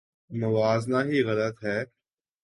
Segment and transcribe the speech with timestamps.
[0.31, 1.79] موازنہ ہی غلط ہے۔